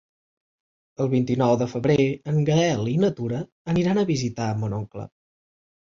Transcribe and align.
El 1.03 1.09
vint-i-nou 1.11 1.51
de 1.63 1.67
febrer 1.75 2.07
en 2.33 2.41
Gaël 2.49 2.89
i 2.95 2.97
na 3.05 3.13
Tura 3.21 3.43
aniran 3.75 4.03
a 4.03 4.07
visitar 4.13 4.49
mon 4.63 4.77
oncle. 4.83 5.07